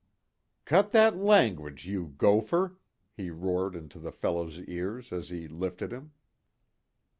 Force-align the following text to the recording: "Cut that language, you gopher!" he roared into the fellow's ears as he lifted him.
"Cut 0.65 0.93
that 0.93 1.15
language, 1.15 1.85
you 1.85 2.15
gopher!" 2.17 2.79
he 3.15 3.29
roared 3.29 3.75
into 3.75 3.99
the 3.99 4.11
fellow's 4.11 4.57
ears 4.57 5.13
as 5.13 5.29
he 5.29 5.47
lifted 5.47 5.93
him. 5.93 6.13